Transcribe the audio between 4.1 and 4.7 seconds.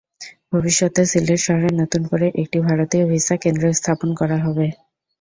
করা হবে।